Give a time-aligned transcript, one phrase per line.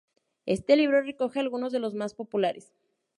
[0.47, 2.73] Éste libro recoge algunos de los más populares.